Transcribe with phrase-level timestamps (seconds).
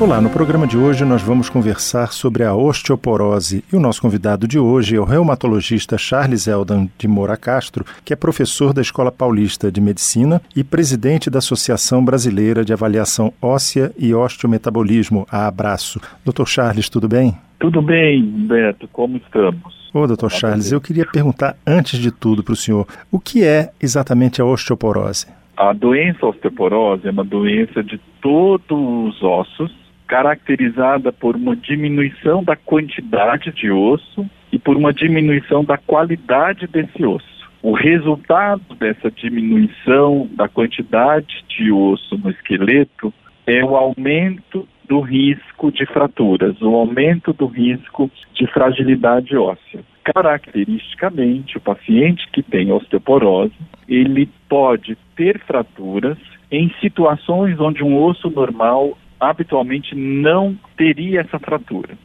[0.00, 4.46] Olá, no programa de hoje nós vamos conversar sobre a osteoporose e o nosso convidado
[4.46, 9.10] de hoje é o reumatologista Charles Eldan de Moura Castro, que é professor da Escola
[9.10, 16.00] Paulista de Medicina e presidente da Associação Brasileira de Avaliação Óssea e Osteometabolismo, a Abraço.
[16.24, 17.36] Doutor Charles, tudo bem?
[17.58, 19.90] Tudo bem, Beto, como estamos?
[19.92, 23.72] Ô, doutor Charles, eu queria perguntar antes de tudo para o senhor, o que é
[23.82, 25.26] exatamente a osteoporose?
[25.56, 29.74] A doença osteoporose é uma doença de todos os ossos,
[30.08, 37.04] caracterizada por uma diminuição da quantidade de osso e por uma diminuição da qualidade desse
[37.04, 37.38] osso.
[37.62, 43.12] O resultado dessa diminuição da quantidade de osso no esqueleto
[43.46, 49.80] é o aumento do risco de fraturas, o aumento do risco de fragilidade óssea.
[50.02, 53.52] Caracteristicamente, o paciente que tem osteoporose,
[53.86, 56.16] ele pode ter fraturas
[56.50, 61.96] em situações onde um osso normal habitualmente não teria essa fratura.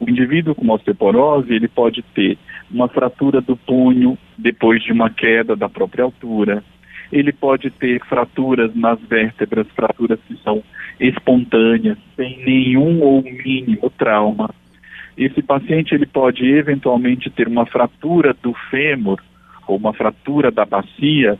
[0.00, 2.36] O indivíduo com osteoporose, ele pode ter
[2.70, 6.64] uma fratura do punho depois de uma queda da própria altura.
[7.12, 10.62] Ele pode ter fraturas nas vértebras, fraturas que são
[10.98, 14.50] espontâneas, sem nenhum ou mínimo trauma.
[15.16, 19.20] Esse paciente ele pode eventualmente ter uma fratura do fêmur
[19.68, 21.38] ou uma fratura da bacia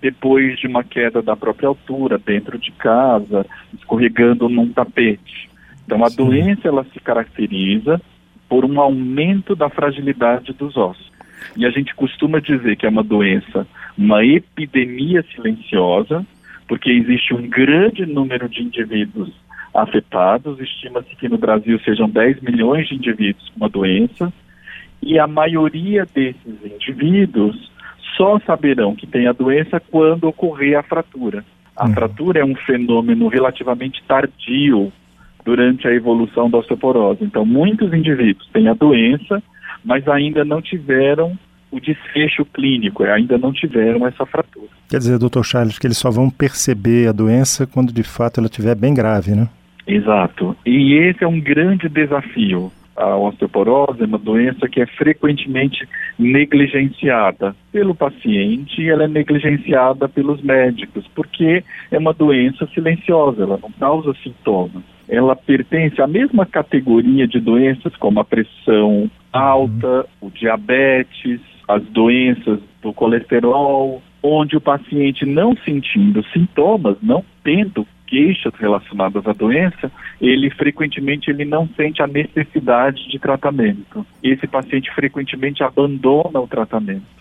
[0.00, 5.50] depois de uma queda da própria altura, dentro de casa, escorregando num tapete.
[5.84, 6.16] Então a Sim.
[6.16, 8.00] doença ela se caracteriza
[8.48, 11.10] por um aumento da fragilidade dos ossos.
[11.56, 16.24] E a gente costuma dizer que é uma doença, uma epidemia silenciosa,
[16.68, 19.32] porque existe um grande número de indivíduos
[19.74, 24.32] afetados, estima-se que no Brasil sejam 10 milhões de indivíduos com a doença,
[25.02, 27.70] e a maioria desses indivíduos
[28.16, 31.44] só saberão que tem a doença quando ocorrer a fratura.
[31.76, 31.94] A uhum.
[31.94, 34.92] fratura é um fenômeno relativamente tardio
[35.44, 37.24] durante a evolução da osteoporose.
[37.24, 39.42] Então, muitos indivíduos têm a doença,
[39.84, 41.38] mas ainda não tiveram
[41.70, 44.68] o desfecho clínico, ainda não tiveram essa fratura.
[44.88, 48.48] Quer dizer, doutor Charles, que eles só vão perceber a doença quando de fato ela
[48.48, 49.48] estiver bem grave, né?
[49.86, 50.56] Exato.
[50.66, 52.70] E esse é um grande desafio.
[52.96, 60.08] A osteoporose é uma doença que é frequentemente negligenciada pelo paciente e ela é negligenciada
[60.08, 64.82] pelos médicos, porque é uma doença silenciosa, ela não causa sintomas.
[65.08, 72.60] Ela pertence à mesma categoria de doenças como a pressão alta, o diabetes, as doenças
[72.82, 79.90] do colesterol, onde o paciente não sentindo sintomas, não tendo queixas relacionadas à doença,
[80.20, 84.04] ele frequentemente ele não sente a necessidade de tratamento.
[84.22, 87.20] Esse paciente frequentemente abandona o tratamento.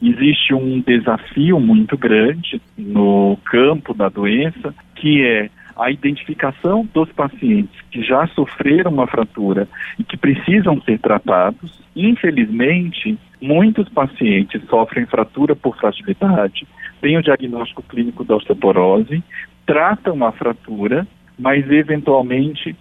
[0.00, 7.78] Existe um desafio muito grande no campo da doença, que é a identificação dos pacientes
[7.90, 11.80] que já sofreram uma fratura e que precisam ser tratados.
[11.94, 16.66] Infelizmente, muitos pacientes sofrem fratura por fragilidade,
[17.00, 19.22] têm o diagnóstico clínico da osteoporose,
[19.66, 21.06] tratam a fratura,
[21.38, 22.74] mas eventualmente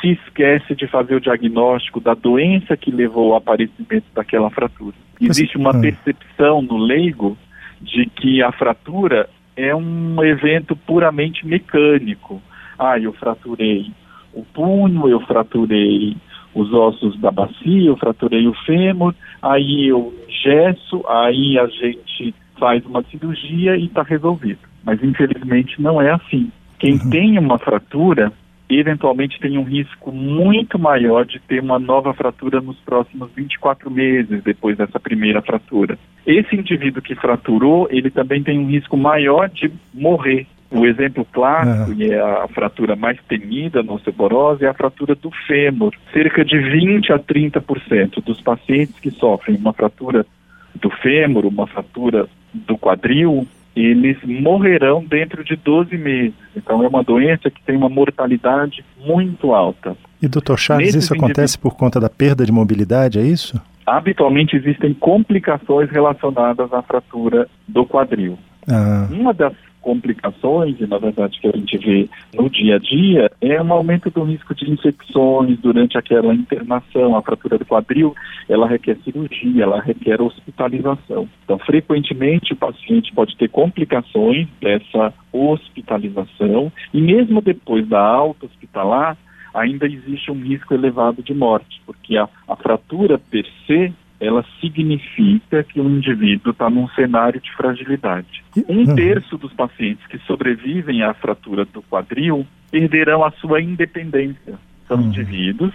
[0.00, 4.94] se esquece de fazer o diagnóstico da doença que levou ao aparecimento daquela fratura.
[5.20, 7.36] Existe uma percepção no leigo
[7.80, 12.40] de que a fratura é um evento puramente mecânico.
[12.78, 13.90] Ah, eu fraturei
[14.32, 16.16] o punho, eu fraturei
[16.54, 22.84] os ossos da bacia, eu fraturei o fêmur, aí eu gesso, aí a gente faz
[22.86, 24.60] uma cirurgia e está resolvido.
[24.84, 26.50] Mas infelizmente não é assim.
[26.78, 27.10] Quem uhum.
[27.10, 28.32] tem uma fratura
[28.68, 34.42] eventualmente tem um risco muito maior de ter uma nova fratura nos próximos 24 meses
[34.42, 35.98] depois dessa primeira fratura.
[36.26, 40.46] Esse indivíduo que fraturou, ele também tem um risco maior de morrer.
[40.68, 41.96] O exemplo clássico, uhum.
[41.96, 45.94] e é a fratura mais temida na osteoporose, é a fratura do fêmur.
[46.12, 50.26] Cerca de 20 a 30% dos pacientes que sofrem uma fratura
[50.74, 53.46] do fêmur, uma fratura do quadril,
[53.76, 56.34] eles morrerão dentro de 12 meses.
[56.56, 59.96] Então é uma doença que tem uma mortalidade muito alta.
[60.20, 63.60] E doutor Charles, Nesses isso acontece por conta da perda de mobilidade, é isso?
[63.86, 68.38] Habitualmente existem complicações relacionadas à fratura do quadril.
[68.68, 69.06] Ah.
[69.10, 69.52] Uma das
[69.86, 74.10] complicações, e na verdade que a gente vê no dia a dia, é um aumento
[74.10, 77.16] do risco de infecções durante aquela internação.
[77.16, 78.12] A fratura do quadril,
[78.48, 81.28] ela requer cirurgia, ela requer hospitalização.
[81.44, 89.16] Então, frequentemente, o paciente pode ter complicações dessa hospitalização, e mesmo depois da alta hospitalar,
[89.54, 95.62] ainda existe um risco elevado de morte, porque a, a fratura per se ela significa
[95.62, 98.42] que o indivíduo está num cenário de fragilidade.
[98.68, 98.94] Um uhum.
[98.94, 104.54] terço dos pacientes que sobrevivem à fratura do quadril perderão a sua independência.
[104.88, 105.08] São uhum.
[105.08, 105.74] indivíduos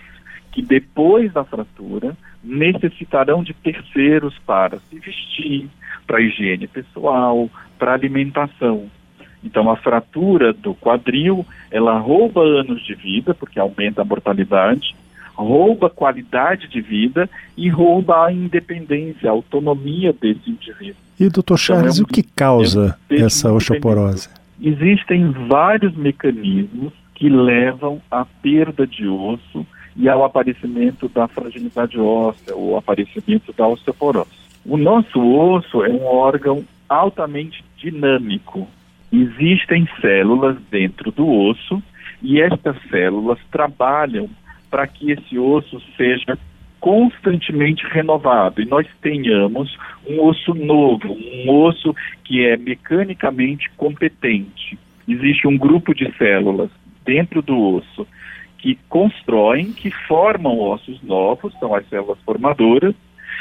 [0.51, 5.69] que depois da fratura necessitarão de terceiros para se vestir,
[6.07, 8.89] para higiene pessoal, para alimentação.
[9.43, 14.95] Então a fratura do quadril, ela rouba anos de vida porque aumenta a mortalidade
[15.35, 20.95] rouba a qualidade de vida e rouba a independência, a autonomia desse indivíduo.
[21.19, 24.29] E, doutor Charles, então, é um, o que causa é um essa osteoporose?
[24.61, 32.55] Existem vários mecanismos que levam à perda de osso e ao aparecimento da fragilidade óssea,
[32.55, 34.29] ou aparecimento da osteoporose.
[34.65, 38.67] O nosso osso é um órgão altamente dinâmico.
[39.11, 41.81] Existem células dentro do osso
[42.21, 44.29] e estas células trabalham
[44.71, 46.37] para que esse osso seja
[46.79, 49.77] constantemente renovado e nós tenhamos
[50.09, 54.79] um osso novo, um osso que é mecanicamente competente.
[55.07, 56.71] Existe um grupo de células
[57.05, 58.07] dentro do osso
[58.57, 62.95] que constroem, que formam ossos novos, são as células formadoras,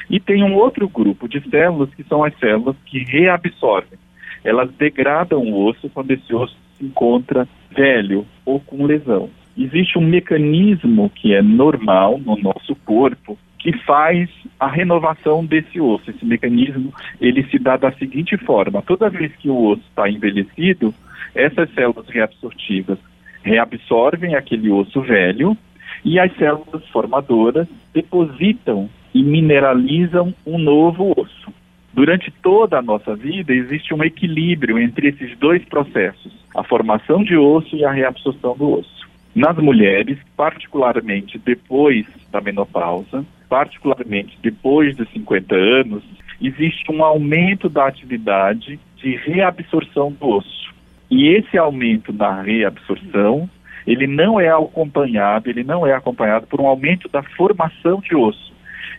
[0.09, 3.99] e tem um outro grupo de células que são as células que reabsorvem.
[4.43, 10.07] Elas degradam o osso quando esse osso se encontra velho ou com lesão existe um
[10.07, 16.11] mecanismo que é normal no nosso corpo que faz a renovação desse osso.
[16.11, 20.95] Esse mecanismo ele se dá da seguinte forma: toda vez que o osso está envelhecido,
[21.35, 22.99] essas células reabsortivas
[23.43, 25.57] reabsorvem aquele osso velho
[26.05, 31.53] e as células formadoras depositam e mineralizam um novo osso.
[31.93, 37.37] Durante toda a nossa vida existe um equilíbrio entre esses dois processos, a formação de
[37.37, 39.00] osso e a reabsorção do osso.
[39.35, 46.03] Nas mulheres, particularmente depois da menopausa, particularmente depois dos 50 anos,
[46.41, 50.75] existe um aumento da atividade de reabsorção do osso.
[51.11, 53.49] E esse aumento da reabsorção,
[53.87, 58.53] ele não é acompanhado, ele não é acompanhado por um aumento da formação de osso.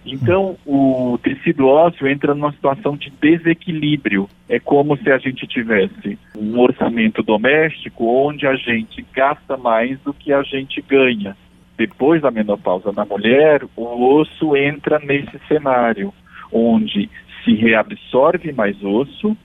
[0.06, 4.28] Então, o tecido ósseo entra numa situação de desequilíbrio.
[4.50, 10.14] É como se a gente tivesse um orçamento doméstico onde a gente gasta mais do
[10.14, 11.38] que a gente ganha.
[11.78, 16.14] Depois da menopausa na mulher, o osso entra nesse cenário,
[16.52, 17.10] onde
[17.44, 19.36] se reabsorve mais osso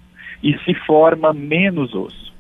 [0.42, 2.32] e se forma menos osso.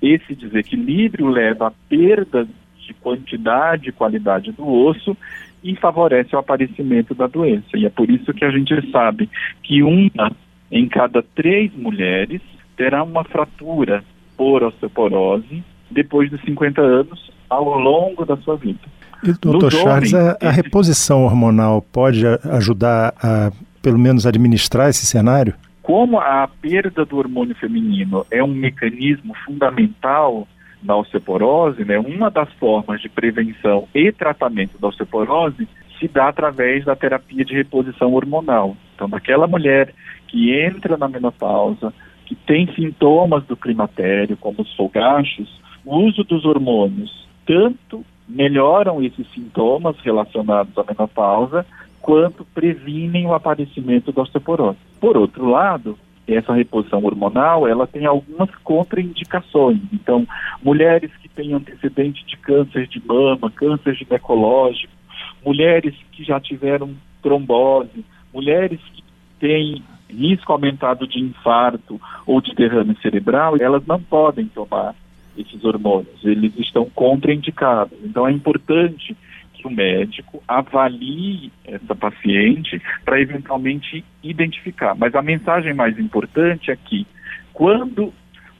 [0.00, 2.46] Esse desequilíbrio leva à perda
[2.86, 5.16] de quantidade e qualidade do osso
[5.62, 7.76] e favorece o aparecimento da doença.
[7.76, 9.28] E é por isso que a gente sabe
[9.62, 10.32] que uma
[10.70, 12.40] em cada três mulheres
[12.76, 14.02] terá uma fratura
[14.36, 18.80] por osteoporose depois dos 50 anos ao longo da sua vida.
[19.22, 24.88] E, doutor Nos Charles, homens, a, a reposição hormonal pode ajudar a, pelo menos, administrar
[24.88, 25.54] esse cenário?
[25.82, 30.48] Como a perda do hormônio feminino é um mecanismo fundamental
[30.82, 35.68] na osteoporose, né, uma das formas de prevenção e tratamento da osteoporose
[35.98, 38.76] se dá através da terapia de reposição hormonal.
[38.94, 39.94] Então, daquela mulher
[40.26, 41.92] que entra na menopausa,
[42.26, 49.26] que tem sintomas do climatério, como os folgachos, o uso dos hormônios tanto melhoram esses
[49.32, 51.66] sintomas relacionados à menopausa,
[52.00, 54.78] quanto previnem o aparecimento da osteoporose.
[55.00, 59.80] Por outro lado, essa reposição hormonal, ela tem algumas contraindicações.
[59.92, 60.26] Então,
[60.62, 64.92] mulheres que têm antecedente de câncer de mama, câncer ginecológico,
[65.44, 69.02] mulheres que já tiveram trombose, mulheres que
[69.40, 74.94] têm risco aumentado de infarto ou de derrame cerebral, elas não podem tomar
[75.36, 77.96] esses hormônios, eles estão contraindicados.
[78.04, 79.16] Então, é importante
[79.66, 84.94] o médico avalie essa paciente para eventualmente identificar.
[84.94, 87.06] Mas a mensagem mais importante é que
[87.52, 88.12] quando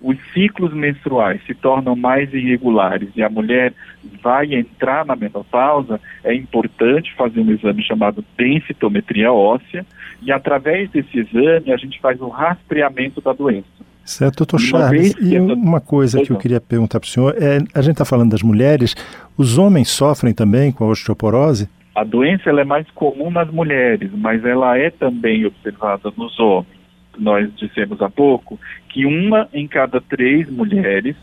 [0.02, 3.72] os ciclos menstruais se tornam mais irregulares e a mulher
[4.20, 9.86] vai entrar na menopausa, é importante fazer um exame chamado densitometria óssea
[10.20, 13.81] e através desse exame a gente faz o rastreamento da doença.
[14.04, 15.14] Certo, doutor Charles.
[15.20, 18.30] E uma coisa que eu queria perguntar para o senhor é: a gente está falando
[18.30, 18.94] das mulheres,
[19.36, 21.68] os homens sofrem também com a osteoporose?
[21.94, 26.80] A doença ela é mais comum nas mulheres, mas ela é também observada nos homens.
[27.18, 31.14] Nós dissemos há pouco que uma em cada três mulheres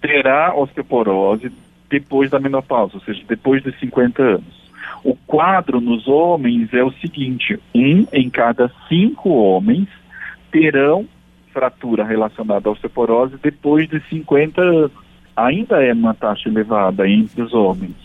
[0.00, 1.50] terá osteoporose
[1.88, 4.60] depois da menopausa, ou seja, depois dos 50 anos.
[5.02, 9.88] O quadro nos homens é o seguinte: um em cada cinco homens
[10.52, 11.06] terão
[11.52, 14.92] fratura relacionada à osteoporose depois de 50 anos.
[15.36, 17.96] Ainda é uma taxa elevada entre os homens.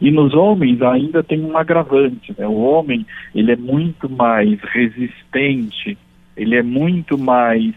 [0.00, 2.46] E nos homens ainda tem um agravante, né?
[2.46, 5.96] O homem, ele é muito mais resistente,
[6.36, 7.74] ele é muito mais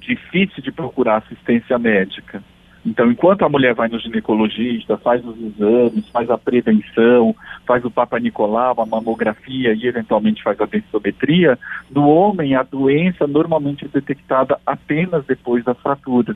[0.00, 2.42] difícil de procurar assistência médica.
[2.84, 7.34] Então, enquanto a mulher vai no ginecologista, faz os exames, faz a prevenção,
[7.66, 11.58] faz o Papa Nicolau, a mamografia e eventualmente faz a densitometria,
[11.90, 16.34] no homem a doença normalmente é detectada apenas depois da fratura.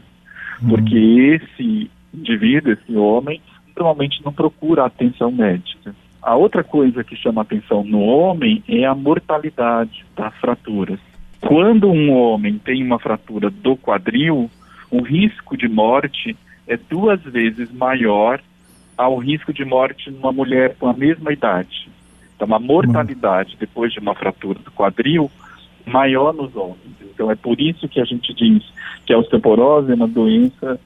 [0.63, 0.69] Uhum.
[0.69, 3.41] Porque esse indivíduo, esse homem,
[3.75, 5.95] normalmente não procura atenção médica.
[6.23, 10.99] A outra coisa que chama atenção no homem é a mortalidade das fraturas.
[11.41, 14.51] Quando um homem tem uma fratura do quadril,
[14.91, 16.37] o risco de morte
[16.67, 18.41] é duas vezes maior
[18.97, 21.89] ao risco de morte numa mulher com a mesma idade.
[22.37, 25.31] Então, a mortalidade depois de uma fratura do quadril
[25.87, 26.79] maior nos homens.
[27.03, 28.63] Então, é por isso que a gente diz
[29.07, 30.81] que a osteoporose é uma doença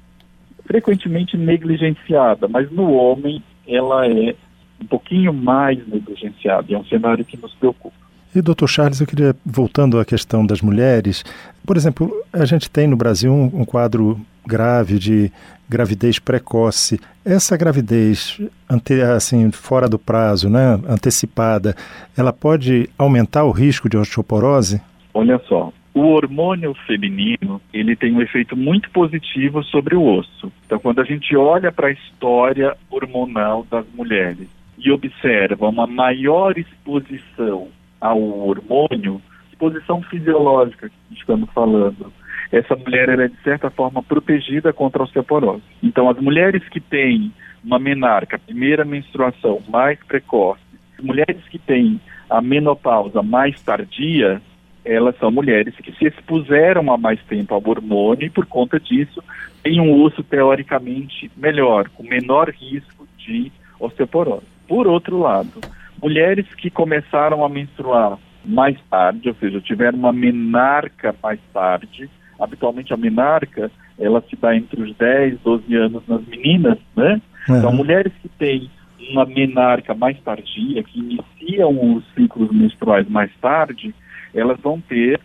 [0.65, 4.35] frequentemente negligenciada, mas no homem ela é
[4.81, 6.73] um pouquinho mais negligenciada.
[6.73, 8.08] É um cenário que nos preocupa.
[8.35, 11.25] E, doutor Charles, eu queria, voltando à questão das mulheres,
[11.67, 15.33] por exemplo, a gente tem no Brasil um, um quadro grave de
[15.69, 17.01] gravidez precoce.
[17.25, 21.75] Essa gravidez, ante, assim, fora do prazo, né, antecipada,
[22.17, 24.81] ela pode aumentar o risco de osteoporose?
[25.13, 30.53] Olha só, o hormônio feminino ele tem um efeito muito positivo sobre o osso.
[30.65, 36.57] Então, quando a gente olha para a história hormonal das mulheres e observa uma maior
[36.57, 37.69] exposição
[38.01, 42.13] ao hormônio, exposição fisiológica que estamos falando,
[42.51, 45.63] essa mulher é de certa forma protegida contra a osteoporose.
[45.83, 50.61] Então, as mulheres que têm uma menarca, primeira menstruação mais precoce,
[51.03, 52.01] mulheres que têm
[52.31, 54.41] a menopausa mais tardia,
[54.85, 59.23] elas são mulheres que se expuseram há mais tempo ao hormônio e, por conta disso,
[59.63, 64.47] têm um osso teoricamente melhor, com menor risco de osteoporose.
[64.67, 65.61] Por outro lado,
[66.03, 72.95] mulheres que começaram a menstruar mais tarde, ou seja, tiveram uma menarca mais tarde, habitualmente
[72.95, 77.21] a menarca, ela se dá entre os 10, 12 anos nas meninas, né?
[77.49, 77.59] Uhum.
[77.59, 78.71] Então, mulheres que têm
[79.11, 83.95] uma menarca mais tardia, que iniciam os ciclos menstruais mais tarde,
[84.35, 85.21] elas vão ter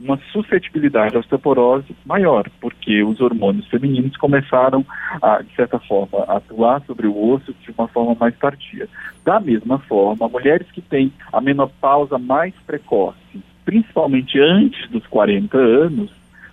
[0.00, 4.84] uma suscetibilidade à osteoporose maior, porque os hormônios femininos começaram
[5.22, 8.88] a, de certa forma, atuar sobre o osso de uma forma mais tardia.
[9.24, 13.16] Da mesma forma, mulheres que têm a menopausa mais precoce,
[13.64, 16.10] principalmente antes dos 40 anos,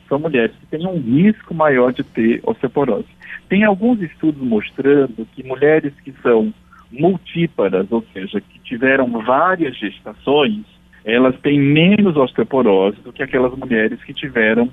[0.07, 3.07] são mulheres que têm um risco maior de ter osteoporose.
[3.49, 6.53] Tem alguns estudos mostrando que mulheres que são
[6.91, 10.63] multíparas, ou seja, que tiveram várias gestações,
[11.05, 14.69] elas têm menos osteoporose do que aquelas mulheres que tiveram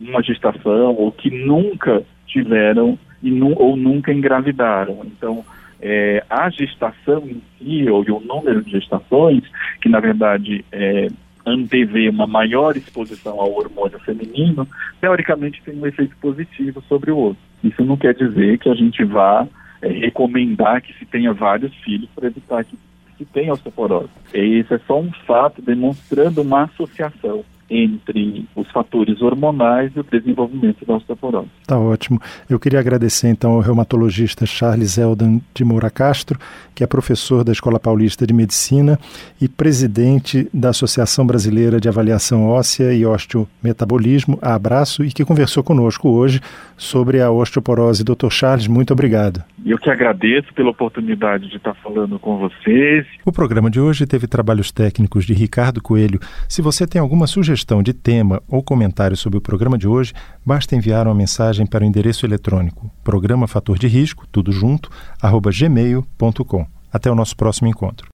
[0.00, 5.00] uma gestação ou que nunca tiveram e nu ou nunca engravidaram.
[5.04, 5.44] Então,
[5.80, 9.44] é, a gestação em si, ou o número de gestações,
[9.80, 11.08] que na verdade é,
[11.44, 14.66] antevê uma maior exposição ao hormônio feminino,
[15.00, 17.40] teoricamente tem um efeito positivo sobre o osso.
[17.62, 19.46] Isso não quer dizer que a gente vá
[19.82, 22.76] é, recomendar que se tenha vários filhos para evitar que
[23.18, 24.08] que tem osteoporose.
[24.32, 30.86] Esse é só um fato demonstrando uma associação entre os fatores hormonais e o desenvolvimento
[30.86, 31.48] da osteoporose.
[31.66, 32.20] Tá ótimo.
[32.48, 36.38] Eu queria agradecer então ao reumatologista Charles Eldan de Moura Castro,
[36.74, 38.98] que é professor da Escola Paulista de Medicina
[39.40, 45.62] e presidente da Associação Brasileira de Avaliação Óssea e Osteometabolismo, a Abraço, e que conversou
[45.62, 46.40] conosco hoje
[46.76, 48.04] sobre a osteoporose.
[48.04, 48.30] Dr.
[48.30, 49.42] Charles, muito obrigado.
[49.68, 53.06] Eu que agradeço pela oportunidade de estar falando com vocês.
[53.24, 56.18] O programa de hoje teve trabalhos técnicos de Ricardo Coelho.
[56.48, 60.12] Se você tem alguma sugestão sugestão de tema ou comentário sobre o programa de hoje,
[60.44, 65.50] basta enviar uma mensagem para o endereço eletrônico programa fator de risco, tudo junto, arroba
[65.50, 66.66] gmail.com.
[66.92, 68.08] Até o nosso próximo encontro.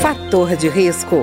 [0.00, 1.22] Fator de risco,